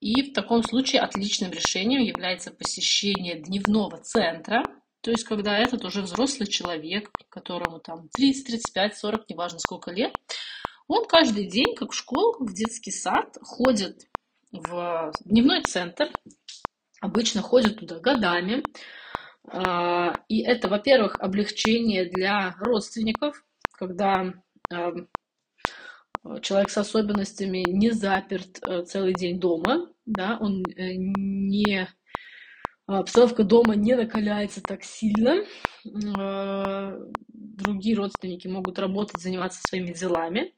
И 0.00 0.30
в 0.30 0.32
таком 0.32 0.62
случае 0.62 1.02
отличным 1.02 1.50
решением 1.50 2.02
является 2.02 2.50
посещение 2.50 3.40
дневного 3.40 3.98
центра, 3.98 4.62
то 5.00 5.10
есть 5.10 5.24
когда 5.24 5.58
этот 5.58 5.84
уже 5.84 6.02
взрослый 6.02 6.48
человек, 6.48 7.10
которому 7.28 7.78
там 7.78 8.08
30, 8.08 8.46
35, 8.46 8.96
40, 8.96 9.30
неважно 9.30 9.58
сколько 9.58 9.90
лет, 9.90 10.14
он 10.88 11.06
каждый 11.06 11.48
день, 11.48 11.74
как 11.74 11.92
в 11.92 11.96
школу, 11.96 12.44
в 12.44 12.52
детский 12.52 12.92
сад, 12.92 13.36
ходит 13.42 14.06
в 14.68 15.12
дневной 15.24 15.62
центр, 15.62 16.10
обычно 17.00 17.42
ходят 17.42 17.78
туда 17.78 17.98
годами. 17.98 18.62
А, 19.48 20.12
и 20.28 20.42
это, 20.42 20.68
во-первых, 20.68 21.20
облегчение 21.20 22.06
для 22.06 22.56
родственников, 22.58 23.44
когда 23.72 24.34
а, 24.72 24.92
человек 26.40 26.70
с 26.70 26.78
особенностями 26.78 27.64
не 27.68 27.90
заперт 27.90 28.58
э, 28.66 28.82
целый 28.84 29.14
день 29.14 29.38
дома, 29.38 29.88
да, 30.06 30.38
он 30.40 30.64
э, 30.76 30.94
не 30.96 31.88
обстановка 32.86 33.44
дома 33.44 33.74
не 33.74 33.94
накаляется 33.94 34.60
так 34.62 34.82
сильно, 34.82 35.44
а, 36.18 36.98
другие 37.28 37.96
родственники 37.96 38.48
могут 38.48 38.78
работать, 38.78 39.20
заниматься 39.20 39.60
своими 39.62 39.92
делами, 39.92 40.54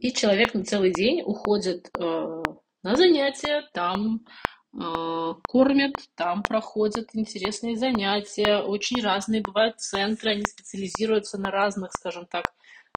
и 0.00 0.12
человек 0.12 0.54
на 0.54 0.64
целый 0.64 0.92
день 0.92 1.22
уходит 1.24 1.88
э, 1.98 2.42
на 2.86 2.94
занятия, 2.94 3.68
там 3.72 4.24
э, 4.72 5.34
кормят, 5.48 5.94
там 6.14 6.44
проходят 6.44 7.08
интересные 7.14 7.76
занятия, 7.76 8.58
очень 8.58 9.02
разные 9.02 9.42
бывают 9.42 9.80
центры, 9.80 10.30
они 10.30 10.42
специализируются 10.42 11.36
на 11.36 11.50
разных, 11.50 11.90
скажем 11.92 12.26
так, 12.26 12.44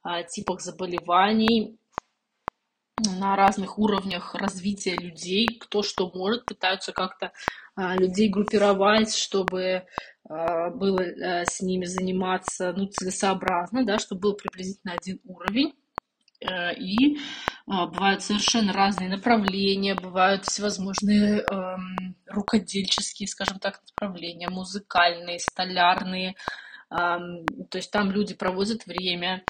э, 0.05 0.23
типах 0.29 0.61
заболеваний, 0.61 1.79
на 3.17 3.35
разных 3.35 3.79
уровнях 3.79 4.35
развития 4.35 4.95
людей, 4.95 5.47
кто 5.59 5.81
что 5.81 6.11
может, 6.13 6.45
пытаются 6.45 6.91
как-то 6.91 7.31
э, 7.75 7.95
людей 7.95 8.29
группировать, 8.29 9.15
чтобы 9.15 9.61
э, 9.61 9.83
было 10.69 11.01
э, 11.01 11.45
с 11.45 11.61
ними 11.61 11.85
заниматься 11.85 12.73
ну, 12.77 12.85
целесообразно, 12.85 13.85
да, 13.85 13.97
чтобы 13.97 14.21
был 14.21 14.33
приблизительно 14.35 14.93
один 14.93 15.19
уровень. 15.23 15.73
Э, 16.41 16.73
и 16.75 17.17
а, 17.67 17.85
бывают 17.87 18.21
совершенно 18.23 18.73
разные 18.73 19.09
направления, 19.09 19.95
бывают 19.95 20.45
всевозможные 20.45 21.41
эм, 21.41 22.15
рукодельческие, 22.27 23.27
скажем 23.27 23.59
так, 23.59 23.81
направления, 23.99 24.47
музыкальные, 24.47 25.39
столярные. 25.39 26.35
Эм, 26.91 27.65
то 27.69 27.77
есть 27.77 27.91
там 27.91 28.11
люди 28.11 28.33
проводят 28.33 28.85
время, 28.87 29.45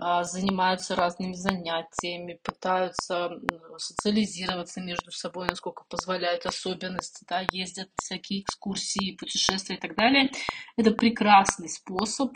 э, 0.00 0.24
занимаются 0.24 0.96
разными 0.96 1.34
занятиями, 1.34 2.40
пытаются 2.42 3.30
социализироваться 3.78 4.80
между 4.80 5.12
собой, 5.12 5.46
насколько 5.48 5.84
позволяют 5.88 6.46
особенности, 6.46 7.24
да, 7.28 7.40
ездят 7.40 7.90
всякие 7.94 8.42
экскурсии, 8.42 9.16
путешествия 9.16 9.76
и 9.76 9.80
так 9.80 9.94
далее. 9.94 10.30
Это 10.76 10.90
прекрасный 10.92 11.68
способ, 11.68 12.32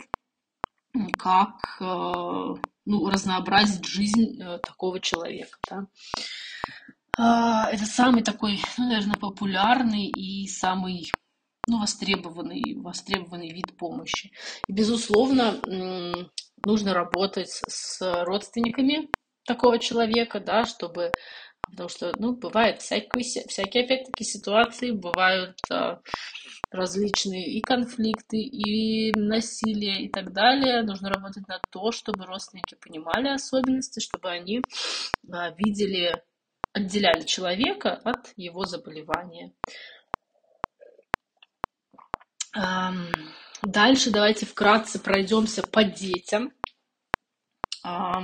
как 1.17 1.77
э, 1.81 2.55
ну, 2.85 3.09
разнообразить 3.09 3.85
жизнь 3.85 4.41
э, 4.41 4.59
такого 4.59 4.99
человека. 4.99 5.57
Да? 5.69 5.87
А, 7.17 7.69
это 7.71 7.85
самый 7.85 8.23
такой, 8.23 8.59
ну, 8.77 8.89
наверное, 8.89 9.15
популярный 9.15 10.07
и 10.07 10.47
самый 10.47 11.11
ну, 11.67 11.79
востребованный, 11.79 12.75
востребованный 12.77 13.51
вид 13.51 13.75
помощи. 13.77 14.31
И, 14.67 14.73
безусловно, 14.73 15.59
нужно 16.63 16.93
работать 16.93 17.49
с 17.67 17.99
родственниками 18.25 19.09
такого 19.45 19.79
человека, 19.79 20.39
да, 20.39 20.65
чтобы 20.65 21.11
Потому 21.69 21.89
что, 21.89 22.13
ну, 22.19 22.35
бывают 22.35 22.81
всякие, 22.81 23.23
всякие 23.47 23.85
опять-таки, 23.85 24.23
ситуации, 24.23 24.91
бывают 24.91 25.57
а, 25.71 25.99
различные 26.75 27.47
и 27.51 27.61
конфликты, 27.61 28.37
и 28.37 29.11
насилие, 29.17 30.03
и 30.03 30.09
так 30.09 30.33
далее. 30.33 30.83
Нужно 30.83 31.09
работать 31.09 31.47
на 31.47 31.59
то, 31.71 31.91
чтобы 31.91 32.25
родственники 32.25 32.75
понимали 32.75 33.29
особенности, 33.29 33.99
чтобы 33.99 34.29
они 34.29 34.61
а, 35.31 35.51
видели, 35.51 36.21
отделяли 36.73 37.23
человека 37.23 37.93
от 38.03 38.33
его 38.35 38.65
заболевания. 38.65 39.53
Дальше 43.61 44.11
давайте 44.11 44.45
вкратце 44.45 44.99
пройдемся 44.99 45.63
по 45.63 45.83
детям. 45.83 46.53
А, 47.83 48.23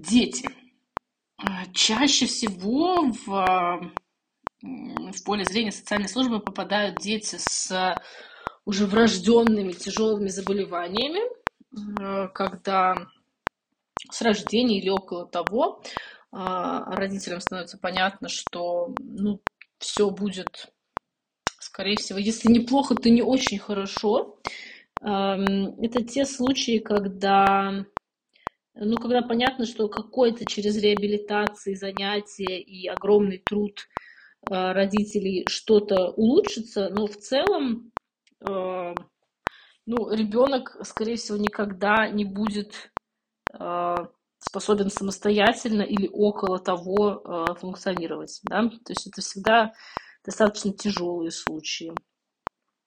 дети. 0.00 0.48
Чаще 1.72 2.26
всего 2.26 3.12
в 3.12 3.92
в 4.62 5.24
поле 5.24 5.44
зрения 5.44 5.72
социальной 5.72 6.08
службы 6.08 6.40
попадают 6.40 6.98
дети 6.98 7.36
с 7.38 8.00
уже 8.64 8.86
врожденными 8.86 9.72
тяжелыми 9.72 10.28
заболеваниями, 10.28 11.20
э, 11.72 12.28
когда 12.34 13.06
с 14.10 14.20
рождения 14.20 14.78
или 14.78 14.90
около 14.90 15.26
того 15.26 15.82
а, 16.30 16.84
родителям 16.94 17.40
становится 17.40 17.78
понятно, 17.78 18.28
что 18.28 18.94
ну, 18.98 19.40
все 19.78 20.10
будет, 20.10 20.72
скорее 21.58 21.96
всего, 21.96 22.18
если 22.18 22.48
неплохо, 22.48 22.94
то 22.94 23.08
не 23.08 23.22
очень 23.22 23.58
хорошо. 23.58 24.38
Эм, 25.00 25.80
это 25.80 26.04
те 26.04 26.26
случаи, 26.26 26.78
когда 26.78 27.86
ну, 28.74 28.96
когда 28.98 29.22
понятно, 29.22 29.64
что 29.66 29.88
какой-то 29.88 30.46
через 30.46 30.76
реабилитации, 30.76 31.74
занятия 31.74 32.60
и 32.60 32.86
огромный 32.86 33.38
труд 33.38 33.80
Э, 33.80 33.97
родителей 34.46 35.46
что-то 35.48 36.10
улучшится, 36.10 36.88
но 36.90 37.06
в 37.06 37.16
целом 37.16 37.92
э, 38.40 38.94
ну, 39.86 40.10
ребенок, 40.12 40.76
скорее 40.82 41.16
всего, 41.16 41.38
никогда 41.38 42.08
не 42.08 42.24
будет 42.24 42.92
э, 43.58 43.96
способен 44.38 44.90
самостоятельно 44.90 45.82
или 45.82 46.08
около 46.12 46.58
того 46.58 47.54
функционировать, 47.58 48.40
да, 48.44 48.62
то 48.68 48.92
есть 48.92 49.08
это 49.08 49.20
всегда 49.20 49.72
достаточно 50.24 50.72
тяжелые 50.72 51.30
случаи. 51.32 51.92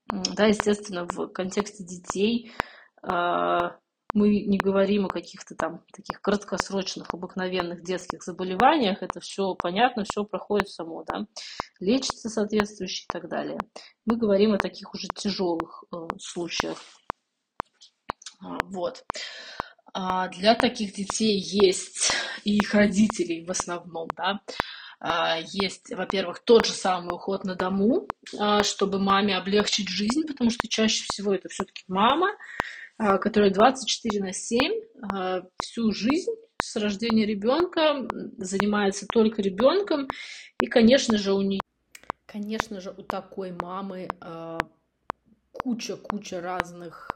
Да, 0.07 0.45
естественно, 0.45 1.05
в 1.05 1.27
контексте 1.27 1.83
детей 1.83 2.51
мы 4.13 4.43
не 4.45 4.57
говорим 4.57 5.05
о 5.05 5.09
каких-то 5.09 5.55
там 5.55 5.83
таких 5.91 6.21
краткосрочных, 6.21 7.13
обыкновенных 7.13 7.83
детских 7.83 8.23
заболеваниях, 8.23 9.01
это 9.01 9.19
все 9.19 9.55
понятно, 9.55 10.03
все 10.03 10.23
проходит 10.23 10.69
само, 10.69 11.03
да, 11.03 11.27
лечится 11.79 12.29
соответствующе 12.29 13.03
и 13.03 13.11
так 13.11 13.29
далее. 13.29 13.57
Мы 14.05 14.17
говорим 14.17 14.53
о 14.53 14.57
таких 14.57 14.93
уже 14.93 15.07
тяжелых 15.07 15.83
э, 15.91 15.95
случаях. 16.19 16.77
А, 18.43 18.57
вот. 18.63 19.03
А 19.93 20.29
для 20.29 20.55
таких 20.55 20.93
детей 20.93 21.37
есть 21.37 22.13
и 22.43 22.57
их 22.57 22.73
родителей 22.73 23.45
в 23.45 23.51
основном, 23.51 24.07
да, 24.15 24.39
а, 25.03 25.39
есть, 25.39 25.91
во-первых, 25.91 26.39
тот 26.39 26.67
же 26.67 26.73
самый 26.73 27.13
уход 27.13 27.43
на 27.43 27.55
дому, 27.55 28.07
а, 28.39 28.63
чтобы 28.63 28.99
маме 28.99 29.35
облегчить 29.35 29.89
жизнь, 29.89 30.27
потому 30.27 30.51
что 30.51 30.67
чаще 30.67 31.03
всего 31.03 31.33
это 31.33 31.49
все-таки 31.49 31.83
мама, 31.87 32.27
а, 33.03 33.17
которая 33.17 33.49
24 33.49 34.19
на 34.23 34.31
7 34.31 34.61
всю 35.59 35.91
жизнь 35.91 36.29
с 36.61 36.75
рождения 36.75 37.25
ребенка 37.25 38.07
занимается 38.37 39.07
только 39.11 39.41
ребенком. 39.41 40.07
И, 40.59 40.67
конечно 40.67 41.17
же, 41.17 41.33
у 41.33 41.41
нее, 41.41 41.61
конечно 42.27 42.79
же, 42.79 42.93
у 42.95 43.01
такой 43.01 43.53
мамы 43.59 44.07
куча-куча 45.51 46.41
разных 46.41 47.09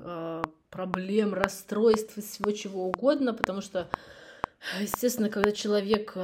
проблем, 0.72 1.36
расстройств 1.36 2.18
всего 2.18 2.51
чего 2.51 2.88
угодно, 2.88 3.36
потому 3.36 3.62
что, 3.62 3.88
естественно, 4.82 5.30
когда 5.30 5.51
человек 5.51 6.18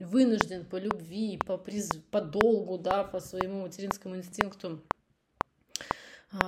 вынужден 0.00 0.64
по 0.64 0.74
любви, 0.74 1.38
по, 1.38 1.56
приз... 1.56 1.88
по 2.10 2.20
долгу, 2.20 2.78
да, 2.78 3.04
по 3.04 3.20
своему 3.20 3.60
материнскому 3.60 4.16
инстинкту 4.16 4.82
а, 4.90 4.91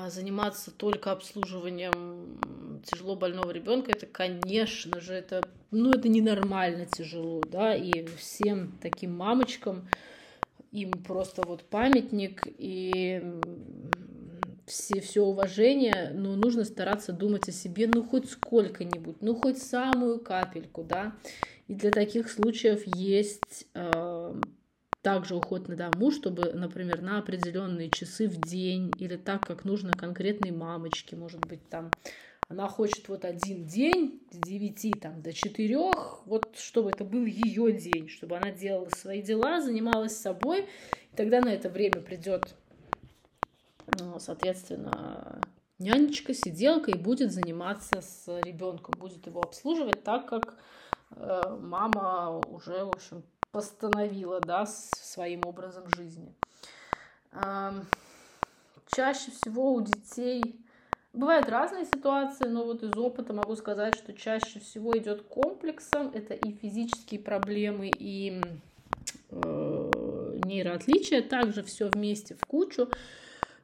заниматься 0.08 0.70
только 0.70 1.12
обслуживанием 1.12 2.38
тяжело 2.84 3.16
больного 3.16 3.50
ребенка, 3.50 3.92
это, 3.92 4.06
конечно 4.06 5.00
же, 5.00 5.12
это, 5.14 5.42
ну, 5.70 5.90
это 5.90 6.08
ненормально 6.08 6.86
тяжело, 6.86 7.42
да, 7.50 7.74
и 7.74 8.06
всем 8.16 8.72
таким 8.80 9.16
мамочкам 9.16 9.88
им 10.72 10.90
просто 10.90 11.42
вот 11.46 11.62
памятник 11.64 12.42
и 12.46 13.22
все, 14.66 15.00
все 15.00 15.22
уважение, 15.22 16.10
но 16.14 16.34
нужно 16.34 16.64
стараться 16.64 17.12
думать 17.12 17.48
о 17.48 17.52
себе, 17.52 17.88
ну, 17.92 18.02
хоть 18.02 18.30
сколько-нибудь, 18.30 19.16
ну, 19.20 19.34
хоть 19.34 19.62
самую 19.62 20.18
капельку, 20.18 20.82
да, 20.82 21.14
и 21.68 21.74
для 21.74 21.90
таких 21.90 22.30
случаев 22.30 22.82
есть 22.96 23.66
э, 23.74 24.40
также 25.04 25.36
уход 25.36 25.68
на 25.68 25.76
дому, 25.76 26.10
чтобы, 26.10 26.52
например, 26.54 27.02
на 27.02 27.18
определенные 27.18 27.90
часы 27.90 28.26
в 28.26 28.40
день 28.40 28.90
или 28.98 29.16
так, 29.16 29.46
как 29.46 29.64
нужно 29.64 29.92
конкретной 29.92 30.50
мамочке, 30.50 31.14
может 31.14 31.44
быть, 31.46 31.68
там 31.68 31.90
она 32.48 32.68
хочет 32.68 33.08
вот 33.08 33.24
один 33.24 33.66
день 33.66 34.22
с 34.30 34.36
9 34.36 35.00
там, 35.00 35.20
до 35.20 35.32
4, 35.32 35.76
вот 36.24 36.56
чтобы 36.56 36.90
это 36.90 37.04
был 37.04 37.26
ее 37.26 37.72
день, 37.72 38.08
чтобы 38.08 38.36
она 38.38 38.50
делала 38.50 38.88
свои 38.96 39.20
дела, 39.20 39.60
занималась 39.60 40.16
собой, 40.16 40.62
и 40.62 41.16
тогда 41.16 41.40
на 41.40 41.52
это 41.52 41.68
время 41.68 42.00
придет, 42.00 42.54
ну, 44.00 44.18
соответственно, 44.18 45.40
нянечка, 45.78 46.32
сиделка 46.32 46.90
и 46.90 46.98
будет 46.98 47.30
заниматься 47.30 48.00
с 48.00 48.40
ребенком, 48.42 48.94
будет 48.98 49.26
его 49.26 49.40
обслуживать 49.40 50.02
так, 50.02 50.28
как 50.28 50.56
Э, 51.16 51.56
мама 51.60 52.40
уже, 52.48 52.84
в 52.84 52.88
общем, 52.88 53.22
постановила, 53.54 54.40
да, 54.40 54.66
своим 54.66 55.42
образом 55.46 55.84
жизни. 55.96 56.34
Чаще 58.96 59.30
всего 59.30 59.74
у 59.74 59.80
детей 59.80 60.42
бывают 61.12 61.48
разные 61.48 61.84
ситуации, 61.84 62.48
но 62.48 62.64
вот 62.64 62.82
из 62.82 62.96
опыта 62.96 63.32
могу 63.32 63.54
сказать, 63.54 63.94
что 63.94 64.12
чаще 64.12 64.58
всего 64.58 64.98
идет 64.98 65.22
комплексом. 65.22 66.10
Это 66.12 66.34
и 66.34 66.50
физические 66.50 67.20
проблемы, 67.20 67.92
и 67.96 68.40
э, 69.30 69.90
нейроотличия, 70.44 71.22
также 71.22 71.62
все 71.62 71.88
вместе 71.88 72.34
в 72.34 72.44
кучу 72.46 72.88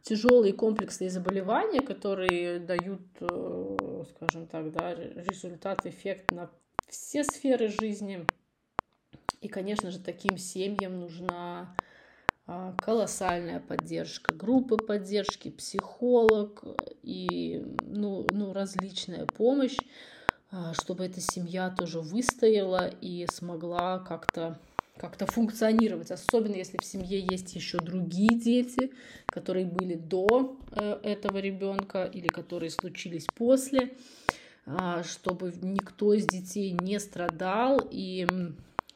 тяжелые 0.02 0.52
комплексные 0.52 1.10
заболевания, 1.10 1.80
которые 1.80 2.60
дают, 2.60 3.02
э, 3.20 4.04
скажем 4.14 4.46
так, 4.46 4.70
да, 4.70 4.94
результат, 4.94 5.84
эффект 5.84 6.30
на 6.30 6.48
все 6.88 7.24
сферы 7.24 7.68
жизни. 7.68 8.24
И, 9.40 9.48
конечно 9.48 9.90
же, 9.90 9.98
таким 9.98 10.36
семьям 10.36 11.00
нужна 11.00 11.74
а, 12.46 12.74
колоссальная 12.78 13.60
поддержка, 13.60 14.34
группы 14.34 14.76
поддержки, 14.76 15.50
психолог 15.50 16.62
и 17.02 17.64
ну, 17.86 18.26
ну, 18.32 18.52
различная 18.52 19.24
помощь, 19.24 19.78
а, 20.50 20.74
чтобы 20.74 21.06
эта 21.06 21.20
семья 21.20 21.70
тоже 21.70 22.00
выстояла 22.00 22.88
и 23.00 23.26
смогла 23.30 23.98
как-то 24.00 24.58
как-то 24.96 25.24
функционировать, 25.24 26.10
особенно 26.10 26.56
если 26.56 26.76
в 26.76 26.84
семье 26.84 27.18
есть 27.20 27.54
еще 27.54 27.78
другие 27.78 28.38
дети, 28.38 28.92
которые 29.28 29.64
были 29.64 29.94
до 29.94 30.58
э, 30.72 31.00
этого 31.02 31.38
ребенка 31.38 32.04
или 32.04 32.28
которые 32.28 32.68
случились 32.68 33.24
после. 33.34 33.94
А, 34.66 35.02
чтобы 35.02 35.52
никто 35.62 36.12
из 36.12 36.26
детей 36.26 36.76
не 36.80 37.00
страдал 37.00 37.80
и 37.90 38.26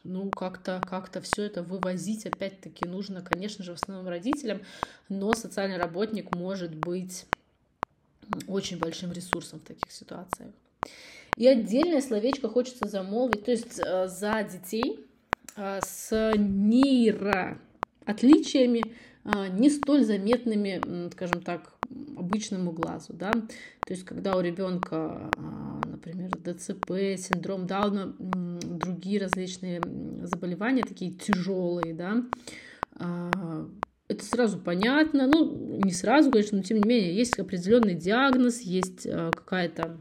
ну, 0.04 0.30
как-то 0.30 0.82
как 0.86 1.10
все 1.22 1.44
это 1.44 1.62
вывозить, 1.62 2.26
опять-таки, 2.26 2.86
нужно, 2.86 3.22
конечно 3.22 3.64
же, 3.64 3.74
в 3.74 3.82
основном 3.82 4.08
родителям, 4.08 4.60
но 5.08 5.32
социальный 5.32 5.78
работник 5.78 6.36
может 6.36 6.74
быть 6.74 7.24
очень 8.46 8.78
большим 8.78 9.12
ресурсом 9.12 9.60
в 9.60 9.64
таких 9.64 9.90
ситуациях. 9.90 10.50
И 11.36 11.48
отдельное 11.48 12.00
словечко 12.00 12.48
хочется 12.48 12.88
замолвить, 12.88 13.44
то 13.44 13.50
есть 13.50 13.80
э, 13.84 14.06
за 14.06 14.44
детей 14.44 15.04
э, 15.56 15.80
с 15.84 16.32
нейроотличиями, 16.36 18.84
э, 19.24 19.48
не 19.48 19.68
столь 19.70 20.04
заметными, 20.04 21.10
скажем 21.10 21.42
так, 21.42 21.74
обычному 22.16 22.70
глазу, 22.72 23.14
да, 23.14 23.32
то 23.32 23.88
есть 23.88 24.04
когда 24.04 24.36
у 24.36 24.40
ребенка, 24.40 25.28
например, 25.84 26.30
ДЦП, 26.38 27.18
синдром 27.18 27.66
Дауна, 27.66 28.14
другие 28.78 29.20
различные 29.20 29.80
заболевания, 30.22 30.82
такие 30.82 31.12
тяжелые, 31.12 31.94
да, 31.94 32.24
а, 32.96 33.68
это 34.08 34.24
сразу 34.24 34.58
понятно, 34.58 35.26
ну, 35.26 35.80
не 35.82 35.92
сразу, 35.92 36.30
конечно, 36.30 36.58
но 36.58 36.64
тем 36.64 36.78
не 36.78 36.88
менее, 36.88 37.16
есть 37.16 37.38
определенный 37.38 37.94
диагноз, 37.94 38.60
есть 38.60 39.06
а, 39.06 39.30
какая-то 39.30 40.00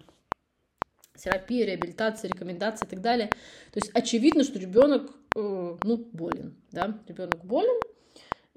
терапия, 1.15 1.65
реабилитация, 1.65 2.29
рекомендации 2.29 2.85
и 2.85 2.89
так 2.89 3.01
далее. 3.01 3.27
То 3.71 3.79
есть 3.79 3.91
очевидно, 3.93 4.43
что 4.43 4.59
ребенок, 4.59 5.11
э, 5.35 5.77
ну, 5.83 5.97
болен, 6.11 6.55
да, 6.71 6.99
ребенок 7.07 7.45
болен, 7.45 7.79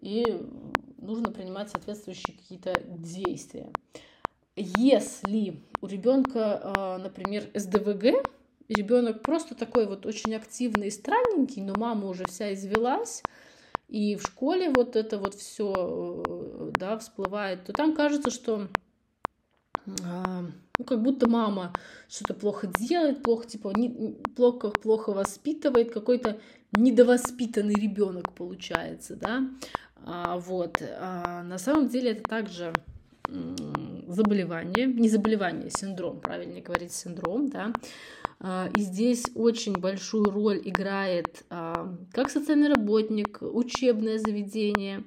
и 0.01 0.25
нужно 0.99 1.31
принимать 1.31 1.71
соответствующие 1.71 2.37
какие-то 2.37 2.73
действия. 2.89 3.71
Если 4.57 5.61
у 5.81 5.87
ребенка, 5.87 6.61
а, 6.65 6.99
например, 6.99 7.45
СДВГ, 7.55 8.27
ребенок 8.69 9.23
просто 9.23 9.55
такой 9.55 9.87
вот 9.87 10.07
очень 10.07 10.35
активный 10.35 10.89
и 10.89 10.91
странненький, 10.91 11.63
но 11.63 11.75
мама 11.77 12.09
уже 12.09 12.25
вся 12.27 12.53
извелась, 12.53 13.23
и 13.89 14.17
в 14.17 14.23
школе 14.23 14.71
вот 14.75 14.97
это 14.97 15.19
вот 15.19 15.35
все, 15.35 15.73
э, 16.27 16.71
да, 16.77 16.99
всплывает, 16.99 17.65
то 17.65 17.73
там 17.73 17.95
кажется, 17.95 18.31
что 18.31 18.69
а, 20.05 20.45
ну, 20.79 20.85
как 20.85 21.03
будто 21.03 21.29
мама 21.29 21.73
что-то 22.09 22.35
плохо 22.35 22.69
делает, 22.79 23.23
плохо, 23.23 23.47
типа, 23.47 23.73
не, 23.77 24.17
плохо, 24.35 24.71
плохо 24.71 25.13
воспитывает, 25.13 25.93
какой-то 25.93 26.41
недовоспитанный 26.73 27.75
ребенок 27.75 28.33
получается, 28.35 29.15
да, 29.17 29.49
а, 30.05 30.39
вот. 30.39 30.83
А 30.99 31.43
на 31.45 31.59
самом 31.59 31.89
деле 31.89 32.13
это 32.13 32.29
также 32.29 32.73
заболевание, 34.07 34.87
не 34.87 35.09
заболевание, 35.09 35.71
синдром, 35.71 36.21
правильнее 36.21 36.63
говорить 36.63 36.93
синдром, 36.93 37.49
да. 37.49 37.73
А, 38.39 38.69
и 38.75 38.81
здесь 38.81 39.25
очень 39.35 39.75
большую 39.75 40.25
роль 40.25 40.61
играет 40.65 41.45
а, 41.49 41.97
как 42.13 42.31
социальный 42.31 42.69
работник, 42.69 43.39
учебное 43.41 44.19
заведение, 44.19 45.05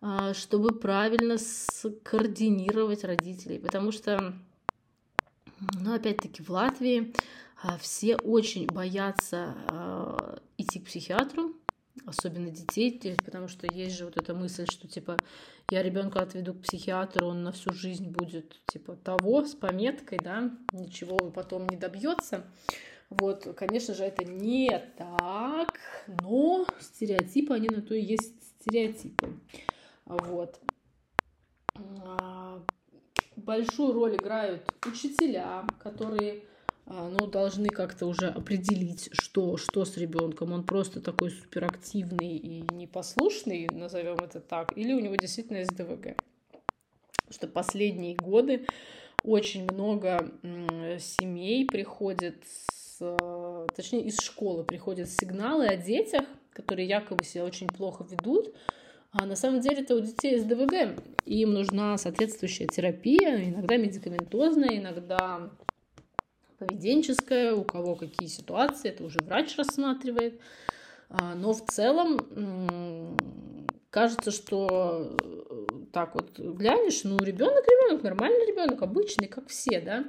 а, 0.00 0.32
чтобы 0.34 0.70
правильно 0.78 1.36
скоординировать 1.38 3.04
родителей, 3.04 3.58
потому 3.58 3.92
что, 3.92 4.34
ну, 5.78 5.94
опять-таки, 5.94 6.42
в 6.42 6.50
Латвии 6.50 7.12
все 7.78 8.16
очень 8.16 8.66
боятся 8.66 9.54
идти 10.56 10.80
к 10.80 10.86
психиатру, 10.86 11.54
особенно 12.06 12.50
детей, 12.50 12.98
потому 13.22 13.48
что 13.48 13.66
есть 13.70 13.98
же 13.98 14.06
вот 14.06 14.16
эта 14.16 14.32
мысль, 14.32 14.64
что 14.66 14.88
типа 14.88 15.18
я 15.70 15.82
ребенка 15.82 16.20
отведу 16.20 16.54
к 16.54 16.62
психиатру, 16.62 17.28
он 17.28 17.44
на 17.44 17.52
всю 17.52 17.72
жизнь 17.72 18.08
будет 18.08 18.60
типа 18.66 18.96
того 18.96 19.44
с 19.44 19.54
пометкой, 19.54 20.18
да, 20.22 20.50
ничего 20.72 21.16
потом 21.30 21.66
не 21.68 21.76
добьется. 21.76 22.44
Вот, 23.08 23.44
конечно 23.56 23.94
же, 23.94 24.04
это 24.04 24.24
не 24.24 24.68
так, 24.96 25.78
но 26.22 26.66
стереотипы, 26.78 27.54
они 27.54 27.68
на 27.68 27.82
то 27.82 27.94
и 27.94 28.02
есть 28.02 28.42
стереотипы. 28.60 29.40
Вот. 30.04 30.60
А, 32.04 32.62
большую 33.36 33.92
роль 33.92 34.16
играют 34.16 34.62
учителя, 34.86 35.64
которые 35.80 36.44
ну, 36.90 37.26
должны 37.26 37.68
как-то 37.68 38.06
уже 38.06 38.26
определить, 38.26 39.10
что, 39.12 39.56
что 39.56 39.84
с 39.84 39.96
ребенком. 39.96 40.52
Он 40.52 40.64
просто 40.64 41.00
такой 41.00 41.30
суперактивный 41.30 42.36
и 42.36 42.64
непослушный, 42.72 43.68
назовем 43.70 44.16
это 44.16 44.40
так, 44.40 44.76
или 44.76 44.92
у 44.92 45.00
него 45.00 45.14
действительно 45.14 45.64
СДВГ. 45.64 46.16
Потому 46.50 47.32
что 47.32 47.46
последние 47.46 48.16
годы 48.16 48.66
очень 49.22 49.64
много 49.70 50.32
семей 50.98 51.64
приходит 51.66 52.42
с, 52.44 52.98
точнее, 53.76 54.02
из 54.04 54.18
школы 54.18 54.64
приходят 54.64 55.08
сигналы 55.08 55.66
о 55.66 55.76
детях, 55.76 56.24
которые 56.52 56.88
якобы 56.88 57.24
себя 57.24 57.44
очень 57.44 57.68
плохо 57.68 58.04
ведут, 58.10 58.52
а 59.12 59.26
на 59.26 59.36
самом 59.36 59.60
деле 59.60 59.82
это 59.82 59.94
у 59.94 60.00
детей 60.00 60.38
СДВГ. 60.38 61.00
Им 61.26 61.52
нужна 61.52 61.96
соответствующая 61.98 62.66
терапия, 62.66 63.48
иногда 63.48 63.76
медикаментозная, 63.76 64.78
иногда 64.78 65.50
поведенческое, 66.60 67.54
у 67.54 67.64
кого 67.64 67.96
какие 67.96 68.28
ситуации, 68.28 68.90
это 68.90 69.02
уже 69.04 69.18
врач 69.20 69.56
рассматривает. 69.56 70.38
А, 71.08 71.34
но 71.34 71.52
в 71.52 71.64
целом 71.66 73.16
кажется, 73.90 74.30
что 74.30 75.16
э, 75.20 75.66
так 75.92 76.14
вот 76.14 76.38
глянешь, 76.38 77.02
ну, 77.02 77.18
ребенок, 77.18 77.64
ребенок, 77.66 78.02
нормальный 78.04 78.46
ребенок, 78.46 78.82
обычный, 78.82 79.26
как 79.26 79.48
все, 79.48 79.80
да. 79.80 80.04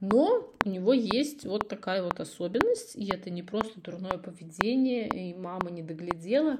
Но 0.00 0.52
у 0.64 0.68
него 0.68 0.92
есть 0.92 1.44
вот 1.44 1.68
такая 1.68 2.02
вот 2.02 2.20
особенность, 2.20 2.96
и 2.96 3.08
это 3.10 3.30
не 3.30 3.42
просто 3.42 3.80
дурное 3.80 4.18
поведение, 4.18 5.08
и 5.08 5.32
мама 5.32 5.70
не 5.70 5.82
доглядела. 5.82 6.58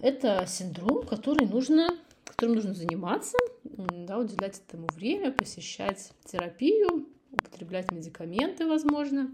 Это 0.00 0.44
синдром, 0.48 1.06
который 1.06 1.46
нужно, 1.46 1.96
которым 2.24 2.56
нужно 2.56 2.74
заниматься, 2.74 3.36
да, 3.62 4.18
уделять 4.18 4.60
этому 4.66 4.88
время, 4.94 5.30
посещать 5.30 6.10
терапию, 6.24 7.06
употреблять 7.60 7.92
медикаменты, 7.92 8.66
возможно, 8.66 9.30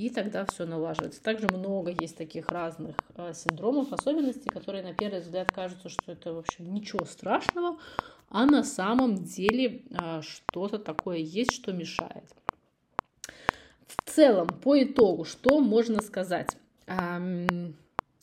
и 0.00 0.10
тогда 0.10 0.44
все 0.44 0.66
налаживается. 0.66 1.22
Также 1.22 1.46
много 1.48 1.94
есть 2.00 2.16
таких 2.16 2.48
разных 2.48 2.96
э, 3.16 3.32
синдромов, 3.34 3.92
особенностей, 3.92 4.48
которые 4.48 4.82
на 4.82 4.92
первый 4.94 5.20
взгляд 5.20 5.52
кажутся, 5.52 5.88
что 5.88 6.12
это, 6.12 6.32
в 6.32 6.38
общем, 6.38 6.72
ничего 6.72 7.04
страшного, 7.04 7.78
а 8.28 8.46
на 8.46 8.64
самом 8.64 9.24
деле 9.24 9.82
э, 9.90 10.22
что-то 10.22 10.78
такое 10.78 11.18
есть, 11.18 11.52
что 11.52 11.72
мешает. 11.72 12.24
В 13.86 14.10
целом, 14.10 14.48
по 14.48 14.82
итогу, 14.82 15.24
что 15.24 15.60
можно 15.60 16.00
сказать? 16.00 16.56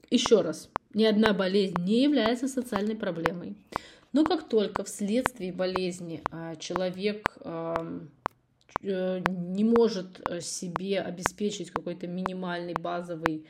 Еще 0.10 0.42
раз, 0.42 0.70
ни 0.94 1.06
одна 1.06 1.34
болезнь 1.34 1.76
не 1.80 2.04
является 2.04 2.48
социальной 2.48 2.96
проблемой. 2.96 3.56
Но 4.14 4.24
как 4.24 4.48
только 4.48 4.84
вследствие 4.84 5.54
болезни 5.54 6.22
э, 6.32 6.56
человек 6.60 7.38
не 8.82 9.64
может 9.64 10.22
э, 10.30 10.42
себе 10.42 11.02
обеспечить 11.02 11.72
какой-то 11.72 12.08
минимальный 12.08 12.74
базовый 12.74 13.46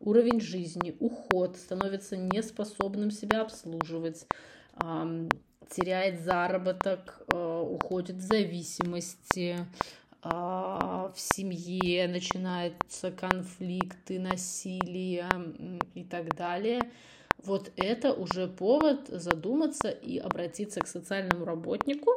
уровень 0.00 0.40
жизни, 0.40 0.96
уход, 0.98 1.56
становится 1.56 2.16
неспособным 2.16 3.10
себя 3.10 3.42
обслуживать, 3.42 4.26
теряет 5.72 6.20
заработок, 6.20 7.22
э, 7.32 7.60
уходит 7.60 8.16
в 8.16 8.20
зависимости, 8.20 9.56
а, 10.22 11.10
в 11.14 11.20
семье 11.20 12.06
начинаются 12.06 13.10
конфликты, 13.10 14.20
насилие 14.20 15.28
и 15.94 16.04
так 16.04 16.34
далее. 16.36 16.80
Вот 17.38 17.72
это 17.76 18.12
уже 18.12 18.46
повод 18.46 19.08
задуматься 19.08 19.90
и 19.90 20.18
обратиться 20.18 20.80
к 20.80 20.86
социальному 20.86 21.44
работнику, 21.44 22.12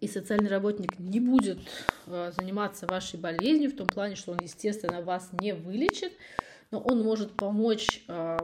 и 0.00 0.08
социальный 0.08 0.48
работник 0.48 0.98
не 0.98 1.20
будет 1.20 1.58
э, 2.06 2.32
заниматься 2.38 2.86
вашей 2.86 3.20
болезнью 3.20 3.70
в 3.70 3.76
том 3.76 3.86
плане, 3.86 4.16
что 4.16 4.32
он, 4.32 4.38
естественно, 4.42 5.02
вас 5.02 5.30
не 5.40 5.54
вылечит, 5.54 6.12
но 6.70 6.80
он 6.80 7.02
может 7.02 7.32
помочь 7.36 8.02
э, 8.08 8.38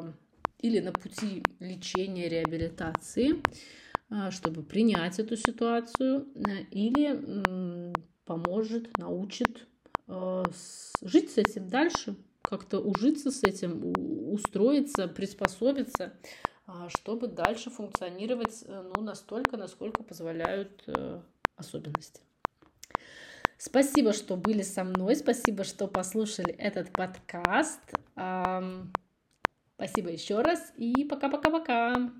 или 0.61 0.81
на 0.81 0.93
пути 0.93 1.43
лечения, 1.59 2.29
реабилитации, 2.29 3.43
э, 4.11 4.31
чтобы 4.31 4.63
принять 4.63 5.19
эту 5.19 5.37
ситуацию, 5.37 6.27
или 6.71 7.93
поможет, 8.25 8.97
научит 8.99 9.67
жить 11.03 11.31
с 11.31 11.39
этим 11.39 11.69
дальше, 11.69 12.17
как-то 12.43 12.79
ужиться 12.81 13.31
с 13.31 13.43
этим, 13.43 13.93
устроиться, 14.33 15.09
приспособиться, 15.09 16.13
чтобы 16.89 17.27
дальше 17.27 17.71
функционировать 17.71 18.65
ну, 18.69 19.03
настолько, 19.03 19.57
насколько 19.57 20.05
позволяют 20.05 20.85
особенности. 21.57 22.21
Спасибо, 23.59 24.13
что 24.13 24.37
были 24.37 24.63
со 24.63 24.85
мной, 24.85 25.17
спасибо, 25.17 25.65
что 25.65 25.89
послушали 25.89 26.53
этот 26.53 26.93
подкаст. 26.93 27.81
Спасибо 29.75 30.11
еще 30.11 30.41
раз 30.41 30.73
и 30.77 31.05
пока-пока-пока. 31.05 32.13